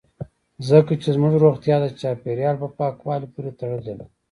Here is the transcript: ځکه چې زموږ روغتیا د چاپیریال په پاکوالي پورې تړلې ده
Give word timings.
ځکه 0.69 0.91
چې 1.01 1.09
زموږ 1.15 1.33
روغتیا 1.43 1.75
د 1.81 1.85
چاپیریال 1.99 2.55
په 2.59 2.67
پاکوالي 2.77 3.27
پورې 3.33 3.51
تړلې 3.59 3.93
ده 3.99 4.05